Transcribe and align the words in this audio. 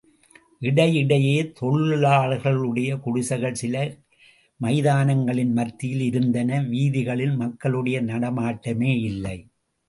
இடையிடையே 0.61 1.51
தொழிலாளர்களுடைய 1.59 2.99
குடிசைகள் 2.99 3.53
சில 3.53 3.75
மைதானங்களின் 4.59 5.53
மத்தியில் 5.53 6.01
இருந்தன 6.01 6.59
வீதிகளில் 6.63 7.35
மக்களுடைய 7.35 7.99
நடமாட்டமேயில்லை. 8.01 9.37